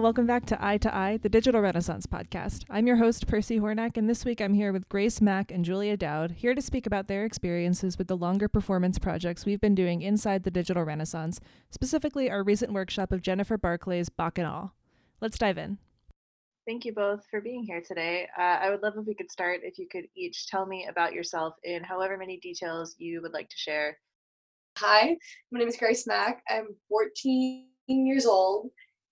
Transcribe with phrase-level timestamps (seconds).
[0.00, 2.64] Hello, welcome back to Eye to Eye, the Digital Renaissance podcast.
[2.70, 5.94] I'm your host, Percy Hornack, and this week I'm here with Grace Mack and Julia
[5.94, 10.00] Dowd, here to speak about their experiences with the longer performance projects we've been doing
[10.00, 14.72] inside the Digital Renaissance, specifically our recent workshop of Jennifer Barclay's Bacchanal.
[15.20, 15.76] Let's dive in.
[16.66, 18.26] Thank you both for being here today.
[18.38, 21.12] Uh, I would love if we could start if you could each tell me about
[21.12, 23.98] yourself in however many details you would like to share.
[24.78, 25.14] Hi,
[25.52, 26.42] my name is Grace Mack.
[26.48, 28.70] I'm 14 years old.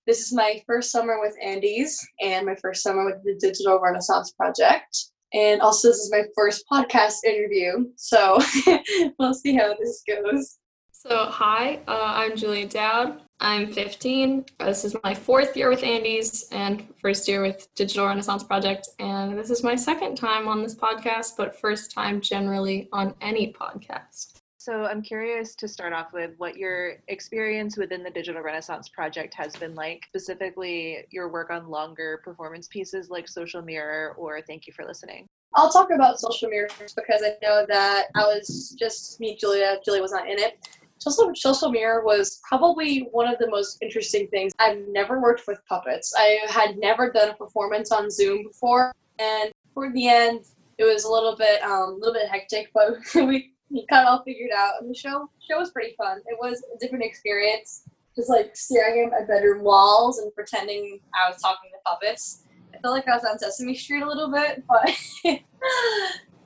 [0.08, 4.32] This is my first summer with Andy's and my first summer with the Digital Renaissance
[4.32, 5.10] Project.
[5.34, 7.90] And also, this is my first podcast interview.
[7.96, 8.38] So
[9.18, 10.56] we'll see how this goes.
[10.92, 13.20] So, hi, uh, I'm Julia Dowd.
[13.40, 14.46] I'm 15.
[14.60, 18.88] This is my fourth year with Andy's and first year with Digital Renaissance Project.
[18.98, 23.52] And this is my second time on this podcast, but first time generally on any
[23.52, 24.37] podcast.
[24.68, 29.32] So I'm curious to start off with what your experience within the Digital Renaissance Project
[29.32, 34.66] has been like, specifically your work on longer performance pieces like Social Mirror or Thank
[34.66, 35.26] You for Listening.
[35.54, 39.78] I'll talk about Social Mirror because I know that I was just me, Julia.
[39.86, 40.68] Julia was not in it.
[40.98, 44.52] Social, Social Mirror was probably one of the most interesting things.
[44.58, 46.12] I've never worked with puppets.
[46.14, 50.44] I had never done a performance on Zoom before, and toward the end,
[50.76, 54.22] it was a little bit, um, a little bit hectic, but we we got all
[54.24, 56.18] figured out, and the show show was pretty fun.
[56.26, 57.84] It was a different experience,
[58.16, 62.44] just like staring at my bedroom walls and pretending I was talking to puppets.
[62.74, 65.40] I felt like I was on Sesame Street a little bit, but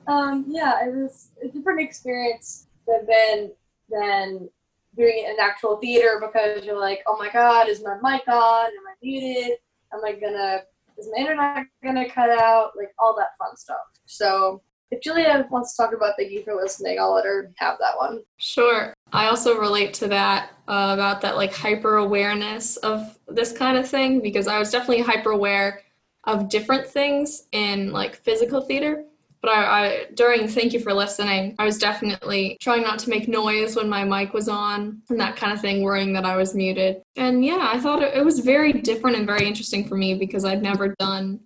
[0.11, 3.51] um, yeah, it was a different experience than
[3.89, 4.49] than
[4.95, 8.65] doing it in actual theater because you're like, oh my god, is my mic on?
[8.65, 9.57] Am I muted?
[9.93, 10.61] Am I gonna?
[10.97, 12.71] Is my internet gonna cut out?
[12.77, 13.77] Like all that fun stuff.
[14.05, 14.61] So
[14.93, 17.97] if Julia wants to talk about thank you for listening, I'll let her have that
[17.97, 18.23] one.
[18.37, 18.93] Sure.
[19.11, 23.87] I also relate to that uh, about that like hyper awareness of this kind of
[23.87, 25.81] thing because I was definitely hyper aware
[26.25, 29.05] of different things in like physical theater.
[29.41, 33.27] But I, I during thank you for listening, I was definitely trying not to make
[33.27, 36.55] noise when my mic was on and that kind of thing, worrying that I was
[36.55, 37.01] muted.
[37.17, 40.45] And yeah, I thought it, it was very different and very interesting for me because
[40.45, 41.41] I'd never done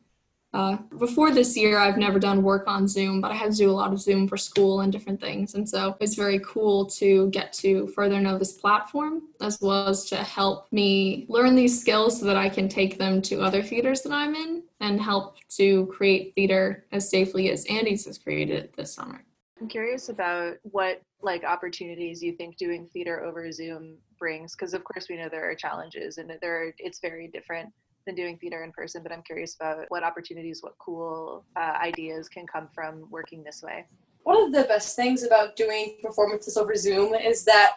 [0.53, 3.69] uh, before this year, I've never done work on Zoom, but I had to do
[3.69, 5.56] a lot of Zoom for school and different things.
[5.56, 10.06] And so it's very cool to get to further know this platform as well as
[10.06, 14.02] to help me learn these skills so that I can take them to other theaters
[14.03, 18.75] that I'm in and help to create theater as safely as Andy's has created it
[18.75, 19.24] this summer.
[19.59, 24.84] I'm curious about what like opportunities you think doing theater over Zoom brings because of
[24.84, 27.72] course we know there are challenges and there are, it's very different
[28.07, 32.28] than doing theater in person, but I'm curious about what opportunities, what cool uh, ideas
[32.28, 33.85] can come from working this way.
[34.23, 37.75] One of the best things about doing performances over Zoom is that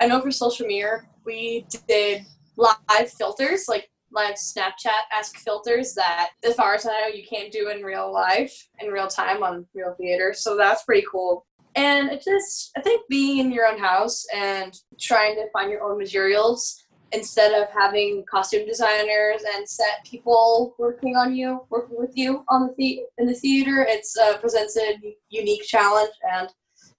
[0.00, 2.24] I know for Social Mirror, we did
[2.56, 7.52] live filters, like live Snapchat ask filters that, as far as I know, you can't
[7.52, 10.32] do in real life, in real time on real theater.
[10.34, 11.46] So that's pretty cool.
[11.76, 15.84] And it just, I think being in your own house and trying to find your
[15.84, 22.16] own materials instead of having costume designers and set people working on you, working with
[22.16, 24.98] you on the, the- in the theater, it's uh, presents a
[25.28, 26.48] unique challenge, and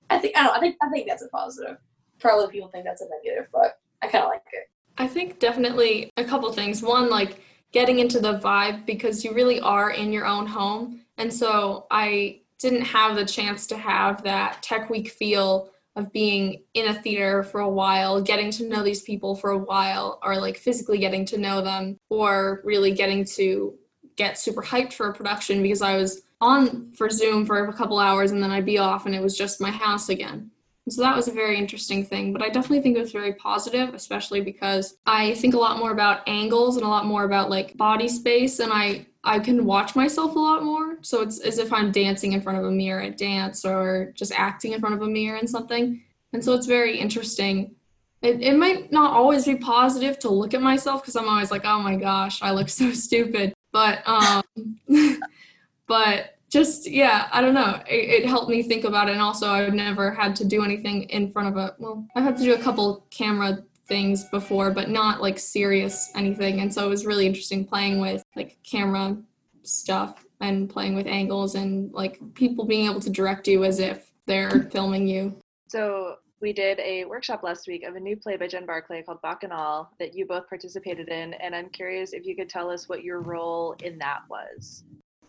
[0.09, 0.55] I think I don't.
[0.55, 1.77] I think I think that's a positive.
[2.19, 4.69] Probably people think that's a negative, but I kind of like it.
[4.97, 6.83] I think definitely a couple things.
[6.83, 11.33] One, like getting into the vibe because you really are in your own home, and
[11.33, 16.87] so I didn't have the chance to have that tech week feel of being in
[16.87, 20.57] a theater for a while, getting to know these people for a while, or like
[20.57, 23.75] physically getting to know them, or really getting to
[24.15, 27.99] get super hyped for a production because I was on for Zoom for a couple
[27.99, 30.51] hours and then I'd be off and it was just my house again.
[30.89, 33.93] So that was a very interesting thing, but I definitely think it was very positive,
[33.93, 37.77] especially because I think a lot more about angles and a lot more about like
[37.77, 40.97] body space and I I can watch myself a lot more.
[41.01, 44.31] So it's as if I'm dancing in front of a mirror at dance or just
[44.35, 46.01] acting in front of a mirror and something.
[46.33, 47.75] And so it's very interesting.
[48.23, 51.65] It, it might not always be positive to look at myself because I'm always like,
[51.65, 53.53] oh my gosh, I look so stupid.
[53.71, 54.43] But um
[55.87, 57.81] but just yeah, I don't know.
[57.87, 59.13] It, it helped me think about it.
[59.13, 62.37] And also I've never had to do anything in front of a well, I've had
[62.37, 66.61] to do a couple camera things before, but not like serious anything.
[66.61, 69.17] And so it was really interesting playing with like camera
[69.63, 74.11] stuff and playing with angles and like people being able to direct you as if
[74.25, 75.35] they're filming you.
[75.67, 79.21] So we did a workshop last week of a new play by Jen Barclay called
[79.21, 83.03] Bacchanal that you both participated in, and I'm curious if you could tell us what
[83.03, 84.83] your role in that was.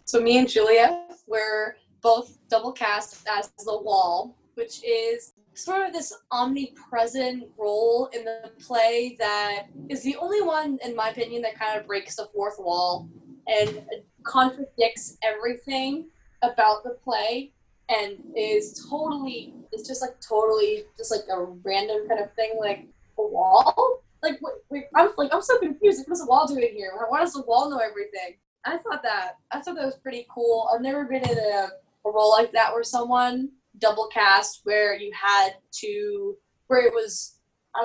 [0.04, 5.92] So me and Julia were both double cast as the wall, which is sort of
[5.92, 11.58] this omnipresent role in the play that is the only one, in my opinion, that
[11.58, 13.08] kind of breaks the fourth wall
[13.46, 13.82] and
[14.24, 16.06] contradicts everything
[16.42, 17.52] about the play
[17.88, 22.86] and is totally it's just like totally just like a random kind of thing like
[23.18, 24.02] a wall.
[24.22, 25.98] Like wait, wait, i'm like i'm so confused.
[25.98, 26.92] Like, what's the wall doing here?
[27.08, 30.68] Why does the wall know everything i thought that i thought that was pretty cool.
[30.72, 31.68] I've never been in a,
[32.06, 36.36] a role like that where someone double cast where you had to
[36.66, 37.36] where it was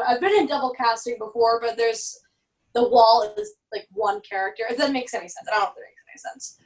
[0.05, 2.19] i've been in double casting before but there's
[2.77, 4.63] the wall is like one character.
[4.69, 5.47] If that makes any sense.
[5.51, 6.59] I don't know if that makes any sense.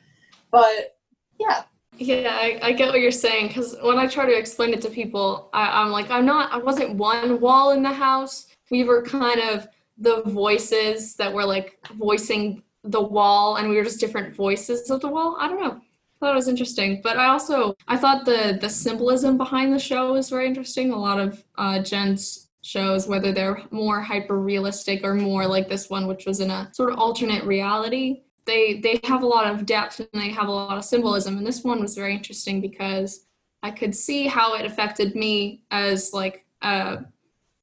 [0.52, 0.98] But
[1.40, 1.64] yeah.
[1.98, 4.90] Yeah, I, I get what you're saying because when I try to explain it to
[4.90, 8.48] people, I, I'm like, I'm not, I wasn't one wall in the house.
[8.70, 9.68] We were kind of
[9.98, 15.02] the voices that were like voicing the wall, and we were just different voices of
[15.02, 15.38] the wall.
[15.40, 15.80] I don't know.
[15.80, 19.80] I thought it was interesting, but I also I thought the the symbolism behind the
[19.80, 20.92] show was very interesting.
[20.92, 25.90] A lot of uh, Jen's shows, whether they're more hyper realistic or more like this
[25.90, 29.66] one, which was in a sort of alternate reality, they they have a lot of
[29.66, 33.26] depth and they have a lot of symbolism and this one was very interesting because
[33.64, 37.00] i could see how it affected me as like a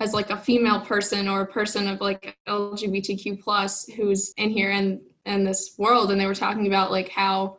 [0.01, 4.71] as like a female person or a person of like lgbtq plus who's in here
[4.71, 7.59] and in this world and they were talking about like how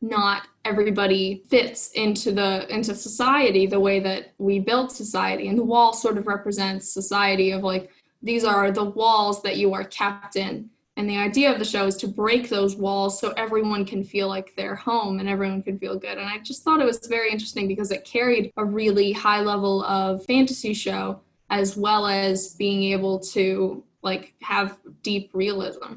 [0.00, 5.64] not everybody fits into the into society the way that we build society and the
[5.64, 7.90] wall sort of represents society of like
[8.22, 11.86] these are the walls that you are kept in and the idea of the show
[11.86, 15.78] is to break those walls so everyone can feel like they're home and everyone can
[15.78, 16.18] feel good.
[16.18, 19.84] And I just thought it was very interesting because it carried a really high level
[19.84, 25.94] of fantasy show as well as being able to like have deep realism.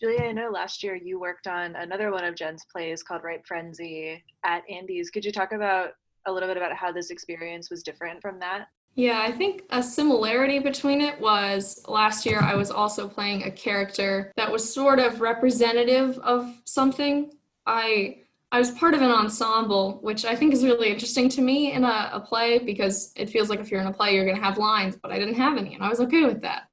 [0.00, 3.44] Julia, I know last year you worked on another one of Jen's plays called Ripe
[3.44, 5.10] Frenzy at Andy's.
[5.10, 5.90] Could you talk about
[6.26, 8.68] a little bit about how this experience was different from that?
[8.94, 13.50] Yeah, I think a similarity between it was last year I was also playing a
[13.50, 17.32] character that was sort of representative of something.
[17.66, 18.18] I
[18.50, 21.84] I was part of an ensemble, which I think is really interesting to me in
[21.84, 24.42] a, a play because it feels like if you're in a play, you're going to
[24.42, 26.68] have lines, but I didn't have any, and I was okay with that.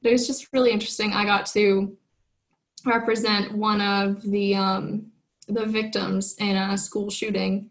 [0.00, 1.12] But it was just really interesting.
[1.12, 1.96] I got to
[2.84, 5.06] represent one of the um,
[5.48, 7.70] the victims in a school shooting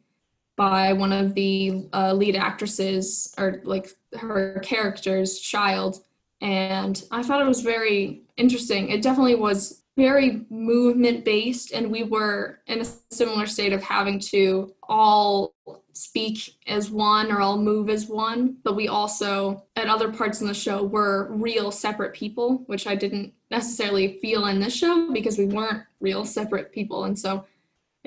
[0.55, 3.89] by one of the uh, lead actresses or like
[4.19, 6.03] her character's child.
[6.41, 8.89] And i thought it was very interesting.
[8.89, 14.19] It definitely was very movement based and we were in a similar state of having
[14.19, 15.55] to all
[15.97, 20.47] speak as one or all move as one but we also at other parts in
[20.47, 25.37] the show were real separate people which i didn't necessarily feel in this show because
[25.37, 27.45] we weren't real separate people and so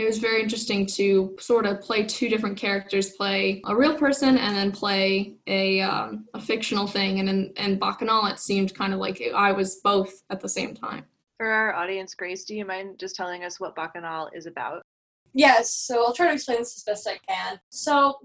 [0.01, 4.39] it was very interesting to sort of play two different characters, play a real person
[4.39, 7.21] and then play a um, a fictional thing.
[7.21, 10.75] And in, in Bacchanal, it seemed kind of like I was both at the same
[10.75, 11.05] time.
[11.37, 14.83] For our audience, Grace, do you mind just telling us what Bacchanal is about?
[15.33, 17.61] Yes, so I'll try to explain this as best I can.
[17.69, 18.19] So,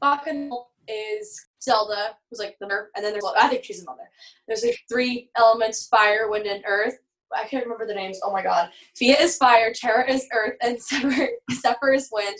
[0.00, 4.08] Bacchanal is Zelda, who's like the mother, and then there's I think she's the mother.
[4.46, 6.98] There's like three elements: fire, wind, and earth.
[7.34, 8.20] I can't remember the names.
[8.22, 8.70] Oh my god.
[8.94, 10.80] Fia is fire, Terra is earth, and
[11.52, 12.36] Zephyr, is wind.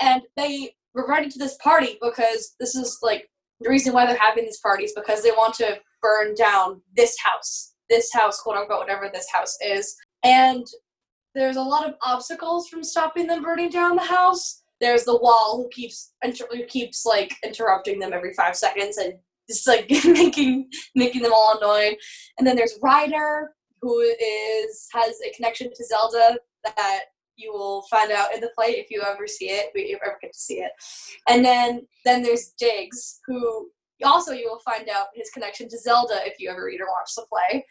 [0.00, 3.28] And they were invited to this party because this is like
[3.60, 7.74] the reason why they're having these parties because they want to burn down this house,
[7.88, 9.94] this house, quote unquote, whatever this house is.
[10.24, 10.66] And
[11.34, 14.62] there's a lot of obstacles from stopping them burning down the house.
[14.80, 19.14] There's the wall who keeps inter- who keeps like interrupting them every five seconds and
[19.48, 21.96] just like making making them all annoying.
[22.38, 27.00] And then there's Ryder, who is has a connection to Zelda that
[27.36, 30.18] you will find out in the play if you ever see it, if you ever
[30.20, 30.72] get to see it.
[31.28, 33.70] And then then there's Diggs, who
[34.04, 37.14] also you will find out his connection to Zelda if you ever read or watch
[37.16, 37.64] the play.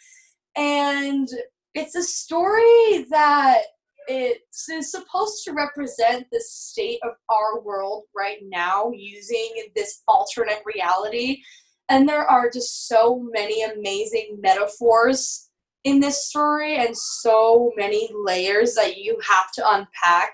[0.56, 1.28] And
[1.74, 3.62] it's a story that
[4.08, 10.62] it is supposed to represent the state of our world right now using this alternate
[10.66, 11.42] reality.
[11.90, 15.50] And there are just so many amazing metaphors
[15.84, 20.34] in this story and so many layers that you have to unpack.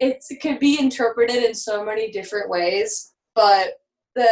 [0.00, 3.74] It's, it could be interpreted in so many different ways, but
[4.14, 4.28] the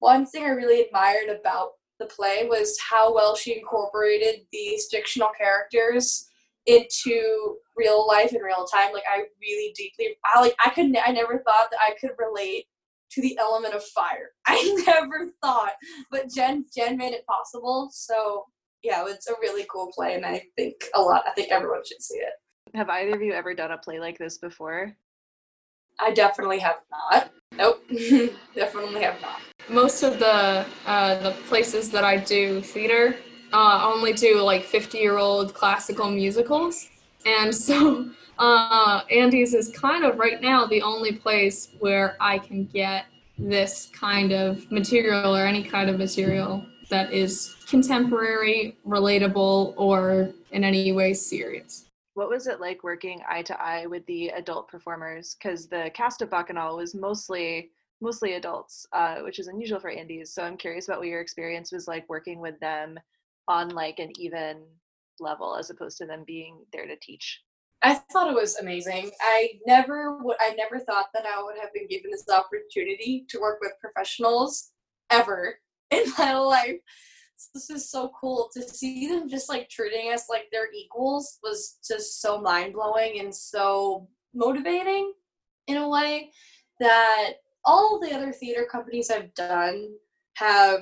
[0.00, 5.30] one thing I really admired about the play was how well she incorporated these fictional
[5.36, 6.28] characters
[6.66, 8.92] into real life in real time.
[8.92, 12.66] Like I really deeply, I like I could, I never thought that I could relate
[13.12, 14.30] to the element of fire.
[14.46, 15.72] I never thought,
[16.10, 17.88] but Jen, Jen made it possible.
[17.92, 18.44] So
[18.82, 21.24] yeah, it's a really cool play, and I think a lot.
[21.26, 22.32] I think everyone should see it.
[22.74, 24.94] Have either of you ever done a play like this before?
[25.98, 27.30] I definitely have not.
[27.56, 27.82] Nope,
[28.54, 29.40] definitely have not.
[29.70, 33.16] Most of the uh, the places that I do theater
[33.52, 36.88] uh, only do like 50 year old classical musicals,
[37.26, 38.08] and so
[38.38, 43.06] uh, Andy's is kind of right now the only place where I can get
[43.38, 50.64] this kind of material or any kind of material that is contemporary, relatable, or in
[50.64, 51.84] any way serious.
[52.14, 55.36] What was it like working eye to eye with the adult performers?
[55.38, 57.70] Because the cast of Bacchanal was mostly
[58.00, 60.32] mostly adults, uh, which is unusual for Andy's.
[60.32, 62.98] So I'm curious about what your experience was like working with them
[63.48, 64.62] on like an even
[65.20, 67.40] level as opposed to them being there to teach.
[67.82, 69.10] I thought it was amazing.
[69.22, 73.40] I never would I never thought that I would have been given this opportunity to
[73.40, 74.70] work with professionals
[75.10, 75.58] ever
[75.90, 76.76] in my life.
[77.54, 81.78] This is so cool to see them just like treating us like they're equals was
[81.86, 85.12] just so mind blowing and so motivating
[85.68, 86.32] in a way
[86.80, 87.34] that
[87.68, 89.90] all the other theater companies I've done
[90.36, 90.80] have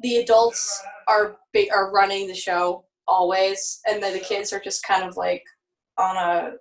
[0.00, 1.36] the adults are
[1.70, 5.44] are running the show always, and then the kids are just kind of like
[5.98, 6.52] on a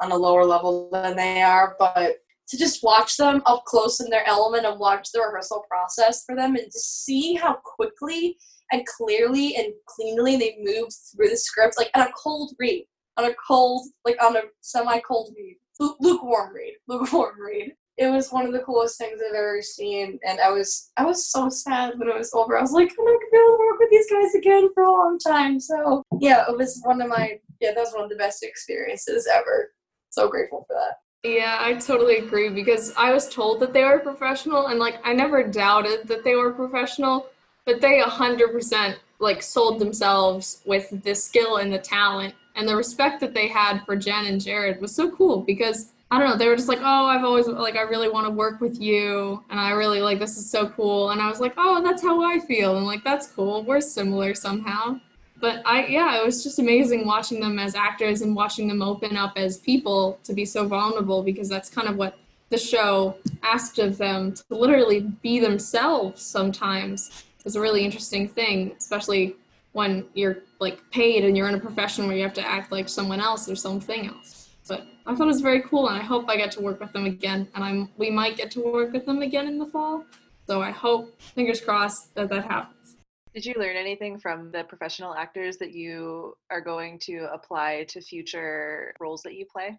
[0.00, 1.76] on a lower level than they are.
[1.78, 2.16] But
[2.48, 6.34] to just watch them up close in their element and watch the rehearsal process for
[6.34, 8.36] them, and to see how quickly
[8.72, 12.84] and clearly and cleanly they move through the script, like on a cold read,
[13.16, 15.56] on a cold, like on a semi-cold read,
[16.00, 20.38] lukewarm read, lukewarm read it was one of the coolest things I've ever seen, and
[20.40, 22.56] I was I was so sad when it was over.
[22.56, 24.82] I was like, I'm not gonna be able to work with these guys again for
[24.82, 25.58] a long time.
[25.58, 29.26] So yeah, it was one of my yeah, that was one of the best experiences
[29.32, 29.72] ever.
[30.10, 31.28] So grateful for that.
[31.28, 35.14] Yeah, I totally agree because I was told that they were professional, and like I
[35.14, 37.26] never doubted that they were professional,
[37.64, 42.68] but they a hundred percent like sold themselves with the skill and the talent and
[42.68, 46.30] the respect that they had for Jen and Jared was so cool because I don't
[46.30, 48.80] know, they were just like, oh, I've always, like, I really want to work with
[48.80, 49.44] you.
[49.50, 51.10] And I really, like, this is so cool.
[51.10, 52.78] And I was like, oh, that's how I feel.
[52.78, 53.62] And, like, that's cool.
[53.64, 54.98] We're similar somehow.
[55.42, 59.14] But I, yeah, it was just amazing watching them as actors and watching them open
[59.14, 62.16] up as people to be so vulnerable because that's kind of what
[62.48, 68.74] the show asked of them to literally be themselves sometimes is a really interesting thing,
[68.78, 69.36] especially
[69.72, 72.88] when you're, like, paid and you're in a profession where you have to act like
[72.88, 74.35] someone else or something else.
[74.68, 76.92] But I thought it was very cool, and I hope I get to work with
[76.92, 77.48] them again.
[77.54, 80.04] And I'm we might get to work with them again in the fall.
[80.46, 82.96] So I hope, fingers crossed, that that happens.
[83.34, 88.00] Did you learn anything from the professional actors that you are going to apply to
[88.00, 89.78] future roles that you play?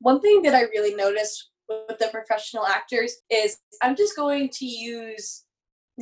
[0.00, 4.64] One thing that I really noticed with the professional actors is I'm just going to
[4.64, 5.44] use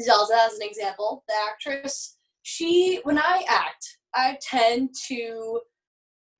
[0.01, 2.17] Zelda as an example, the actress.
[2.43, 5.61] She, when I act, I tend to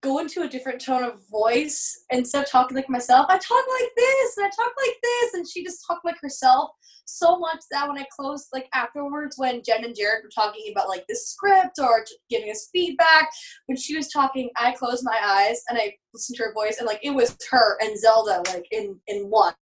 [0.03, 3.27] go into a different tone of voice instead of talking like myself.
[3.29, 6.71] I talk like this and I talk like this, and she just talked like herself
[7.05, 10.89] so much that when I closed, like afterwards, when Jen and Jared were talking about
[10.89, 13.31] like the script or giving us feedback,
[13.67, 16.87] when she was talking, I closed my eyes and I listened to her voice, and
[16.87, 19.55] like it was her and Zelda like in in one.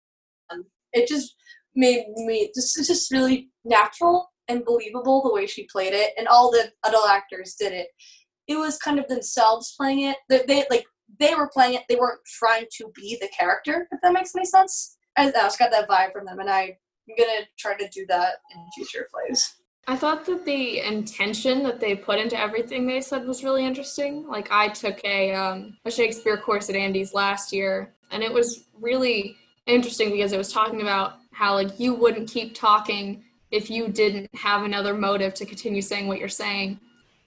[0.93, 1.35] It just
[1.75, 6.49] made me just just really natural and believable the way she played it, and all
[6.49, 7.87] the adult actors did it
[8.49, 10.17] it was kind of themselves playing it.
[10.27, 10.85] They, they like
[11.19, 11.83] they were playing it.
[11.87, 13.87] They weren't trying to be the character.
[13.91, 14.97] If that makes any sense.
[15.15, 16.71] I, I just got that vibe from them, and I'm
[17.17, 19.55] gonna try to do that in future plays.
[19.87, 24.27] I thought that the intention that they put into everything they said was really interesting.
[24.27, 28.65] Like I took a um, a Shakespeare course at Andy's last year, and it was
[28.81, 29.37] really
[29.67, 34.33] interesting because it was talking about how like you wouldn't keep talking if you didn't
[34.35, 36.79] have another motive to continue saying what you're saying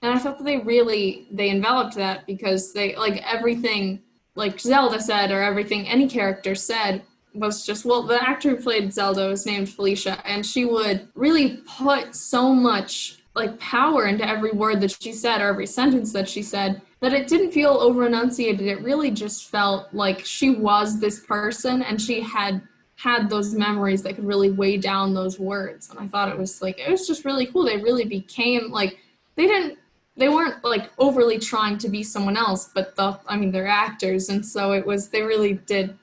[0.03, 4.01] and I thought that they really they enveloped that because they like everything
[4.35, 7.01] like Zelda said or everything any character said
[7.33, 11.61] was just well the actor who played Zelda was named Felicia and she would really
[11.65, 16.29] put so much like power into every word that she said or every sentence that
[16.29, 20.99] she said that it didn't feel over enunciated it really just felt like she was
[20.99, 22.61] this person and she had
[22.95, 25.89] had those memories that could really weigh down those words.
[25.89, 27.65] And i thought it was like it was just really cool.
[27.65, 28.97] They really became like
[29.35, 29.77] they didn't
[30.15, 34.29] they weren't like overly trying to be someone else, but the I mean they're actors,
[34.29, 35.97] and so it was they really did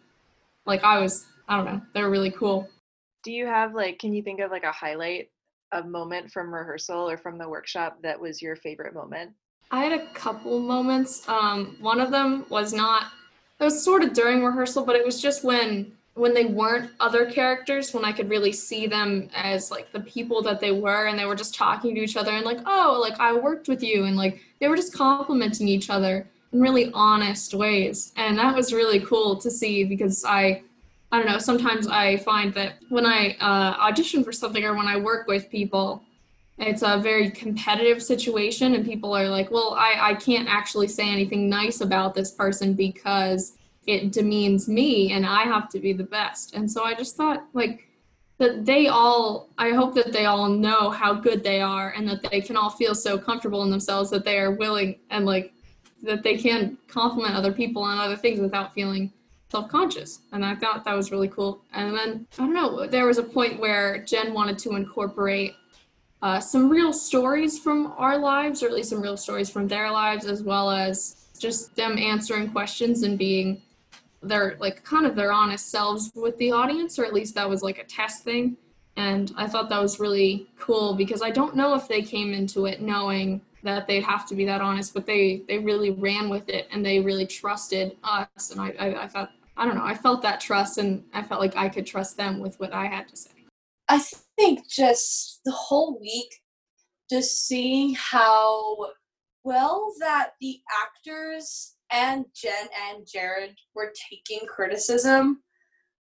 [0.67, 2.69] like I was I don't know they're really cool.
[3.23, 5.31] Do you have like can you think of like a highlight
[5.73, 9.31] a moment from rehearsal or from the workshop that was your favorite moment?
[9.71, 11.29] I had a couple moments.
[11.29, 13.13] Um, one of them was not.
[13.61, 17.31] It was sort of during rehearsal, but it was just when when they weren't other
[17.31, 21.19] characters when i could really see them as like the people that they were and
[21.19, 24.05] they were just talking to each other and like oh like i worked with you
[24.05, 28.13] and like they were just complimenting each other in really honest ways.
[28.17, 30.63] And that was really cool to see because i
[31.13, 34.87] I don't know, sometimes I find that when I uh, audition for something or when
[34.87, 36.05] I work with people,
[36.57, 41.11] it's a very competitive situation and people are like, well, I, I can't actually say
[41.11, 43.55] anything nice about this person because
[43.91, 46.55] it demeans me and I have to be the best.
[46.55, 47.87] And so I just thought like
[48.41, 52.23] that they all I hope that they all know how good they are and that
[52.31, 55.53] they can all feel so comfortable in themselves that they are willing and like
[56.03, 59.13] that they can compliment other people on other things without feeling
[59.51, 63.19] self-conscious and i thought that was really cool and then i don't know there was
[63.19, 65.55] a point where jen wanted to incorporate
[66.23, 69.91] uh, some real stories from our lives or at least some real stories from their
[69.91, 73.61] lives as well as just them answering questions and being
[74.23, 77.63] their like kind of their honest selves with the audience or at least that was
[77.63, 78.57] like a test thing
[78.97, 82.67] and i thought that was really cool because i don't know if they came into
[82.67, 86.49] it knowing that they'd have to be that honest but they they really ran with
[86.51, 89.85] it and they really trusted us and i i, I thought I don't know.
[89.85, 92.87] I felt that trust, and I felt like I could trust them with what I
[92.87, 93.31] had to say.
[93.91, 94.03] I
[94.39, 96.35] think just the whole week,
[97.11, 98.93] just seeing how
[99.45, 105.43] well that the actors and Jen and Jared were taking criticism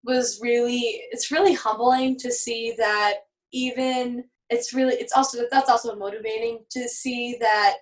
[0.04, 3.16] was really it's really humbling to see that
[3.52, 7.76] even it's really it's also that's also motivating to see that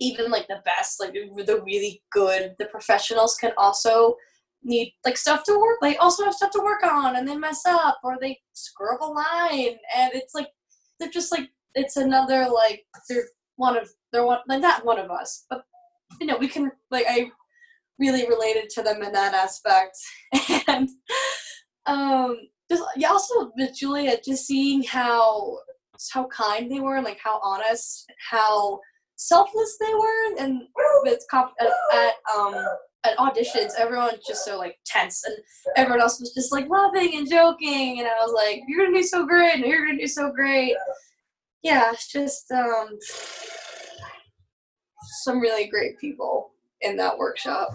[0.00, 4.16] even like the best like the really good the professionals can also
[4.62, 7.62] need like stuff to work like also have stuff to work on and they mess
[7.66, 10.48] up or they screw up a line and it's like
[10.98, 13.24] they're just like it's another like they're
[13.56, 15.62] one of they're one like not one of us but
[16.20, 17.30] you know we can like i
[18.00, 19.96] really related to them in that aspect
[20.68, 20.88] and
[21.86, 22.36] um
[22.70, 25.58] just yeah also with julia just seeing how
[26.12, 28.80] how kind they were and like how honest how
[29.16, 30.62] selfless they were and
[31.04, 32.54] with comp- at, at um
[33.04, 35.36] at auditions, everyone's just so like tense, and
[35.76, 39.02] everyone else was just like laughing and joking, and I was like, "You're gonna do
[39.02, 40.76] so great, and you're gonna do so great."
[41.62, 42.98] Yeah, it's just um,
[45.22, 47.70] some really great people in that workshop.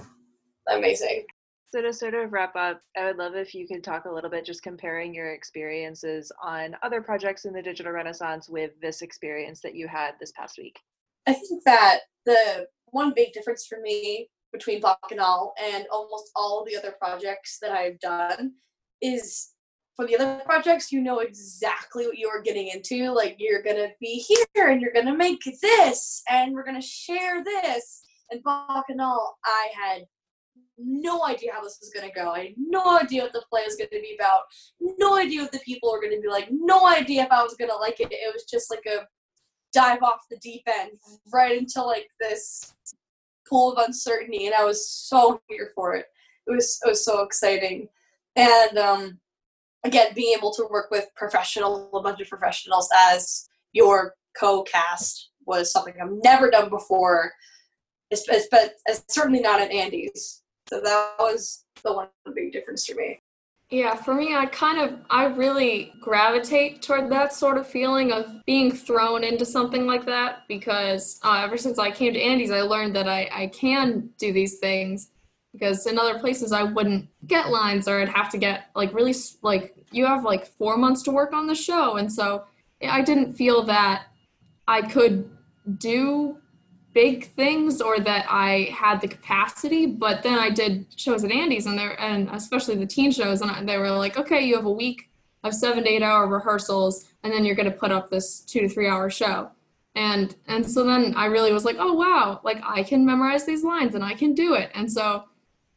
[0.69, 1.25] Amazing.
[1.67, 4.29] So to sort of wrap up, I would love if you could talk a little
[4.29, 9.61] bit just comparing your experiences on other projects in the digital renaissance with this experience
[9.61, 10.79] that you had this past week.
[11.27, 16.77] I think that the one big difference for me between Bacchanal and almost all the
[16.77, 18.53] other projects that I've done
[19.01, 19.49] is
[19.95, 23.11] for the other projects, you know exactly what you're getting into.
[23.11, 28.01] Like you're gonna be here and you're gonna make this and we're gonna share this.
[28.29, 30.05] And Bacchanal, I had
[30.77, 32.31] no idea how this was gonna go.
[32.31, 34.41] I had no idea what the play was gonna be about.
[34.79, 36.49] No idea what the people were gonna be like.
[36.51, 38.11] No idea if I was gonna like it.
[38.11, 39.07] It was just like a
[39.73, 40.91] dive off the deep end
[41.33, 42.73] right into like this
[43.47, 46.05] pool of uncertainty, and I was so here for it.
[46.47, 47.87] It was it was so exciting,
[48.35, 49.19] and um,
[49.85, 55.71] again, being able to work with professionals, a bunch of professionals as your co-cast was
[55.71, 57.31] something I've never done before.
[58.11, 60.41] It's, it's, but it's certainly not at Andy's.
[60.67, 63.21] So that was the one big difference for me.
[63.71, 68.45] Yeah, for me, I kind of, I really gravitate toward that sort of feeling of
[68.45, 72.61] being thrown into something like that because uh, ever since I came to Andy's, I
[72.61, 75.09] learned that I, I can do these things
[75.51, 79.15] because in other places I wouldn't get lines or I'd have to get like really,
[79.41, 81.95] like, you have like four months to work on the show.
[81.95, 82.45] And so
[82.83, 84.05] I didn't feel that
[84.67, 85.29] I could
[85.79, 86.37] do
[86.95, 89.85] big things or that I had the capacity.
[89.85, 93.69] But then I did shows at Andy's and there and especially the teen shows and
[93.69, 95.11] they were like, okay, you have a week
[95.43, 98.61] of seven to eight hour rehearsals and then you're going to put up this two
[98.61, 99.51] to three hour show.
[99.93, 103.63] And and so then I really was like, oh wow, like I can memorize these
[103.63, 104.71] lines and I can do it.
[104.73, 105.25] And so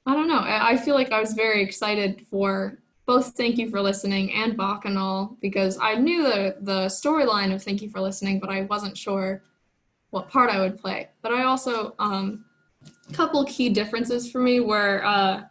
[0.06, 0.38] I don't know.
[0.38, 4.56] I, I feel like I was very excited for both Thank You for Listening and
[4.56, 8.96] Bacchanal because I knew the the storyline of Thank You for Listening, but I wasn't
[8.96, 9.42] sure
[10.10, 11.08] what part I would play.
[11.22, 12.44] But I also um,
[13.08, 15.42] a couple key differences for me were uh,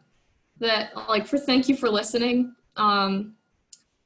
[0.59, 2.55] that like for thank you for listening.
[2.75, 3.35] Um,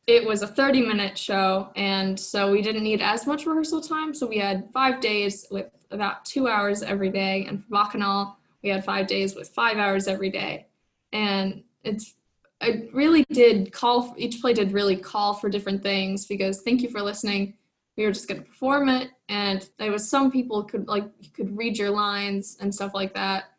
[0.08, 4.14] it was a 30 minute show and so we didn't need as much rehearsal time
[4.14, 8.70] so we had five days with about two hours every day and for bacchanal we
[8.70, 10.66] had five days with five hours every day
[11.14, 12.16] and it's
[12.62, 16.90] it really did call each play did really call for different things because thank you
[16.90, 17.54] for listening
[18.02, 19.12] we were just going to perform it.
[19.30, 23.14] And there was some people could like you could read your lines and stuff like
[23.14, 23.52] that.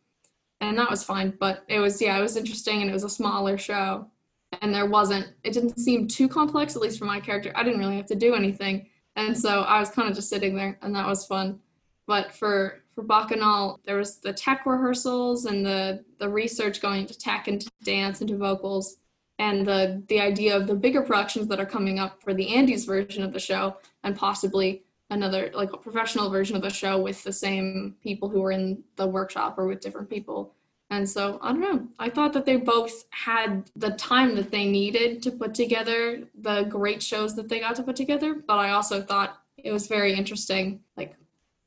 [0.61, 3.09] And that was fine but it was yeah it was interesting and it was a
[3.11, 4.09] smaller show.
[4.61, 7.53] And there wasn't it didn't seem too complex at least for my character.
[7.55, 8.89] I didn't really have to do anything.
[9.15, 11.61] And so i was kind of just sitting there and that was fun.
[12.09, 17.17] But for for bacchanal there was the tech rehearsals and the the research going into
[17.17, 18.97] tech and to dance into vocals
[19.43, 22.85] and the the idea of the bigger productions that are coming up for the Andy's
[22.85, 27.25] version of the show and possibly another like a professional version of the show with
[27.25, 30.55] the same people who were in the workshop or with different people.
[30.91, 31.89] And so I don't know.
[31.99, 36.63] I thought that they both had the time that they needed to put together the
[36.65, 40.13] great shows that they got to put together, but I also thought it was very
[40.15, 41.17] interesting like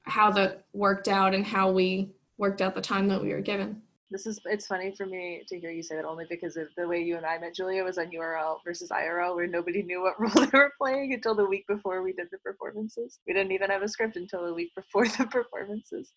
[0.03, 3.81] how that worked out and how we worked out the time that we were given.
[4.15, 6.88] This is it's funny for me to hear you say that only because of the
[6.88, 10.17] way you and I met Julia was on URL versus IRL where nobody knew what
[10.17, 13.19] role they were playing until the week before we did the performances.
[13.28, 16.13] We didn't even have a script until the week before the performances.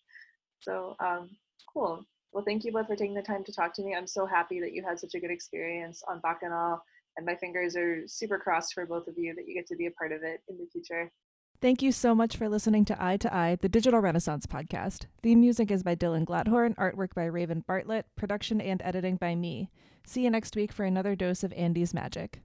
[0.61, 1.29] So um,
[1.73, 2.05] cool.
[2.31, 3.93] Well, thank you both for taking the time to talk to me.
[3.93, 6.81] I'm so happy that you had such a good experience on Bacchanal,
[7.17, 9.87] and my fingers are super crossed for both of you that you get to be
[9.87, 11.11] a part of it in the future.
[11.61, 15.07] Thank you so much for listening to Eye to Eye, the Digital Renaissance podcast.
[15.21, 19.69] Theme music is by Dylan Gladhorn, artwork by Raven Bartlett, production and editing by me.
[20.05, 22.43] See you next week for another dose of Andy's magic.